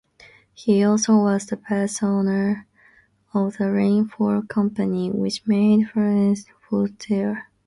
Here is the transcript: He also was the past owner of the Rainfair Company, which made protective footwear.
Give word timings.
He 0.55 0.83
also 0.83 1.17
was 1.19 1.45
the 1.45 1.57
past 1.57 2.01
owner 2.01 2.65
of 3.35 3.57
the 3.57 3.65
Rainfair 3.65 4.49
Company, 4.49 5.11
which 5.11 5.45
made 5.45 5.89
protective 5.93 6.55
footwear. 6.67 7.51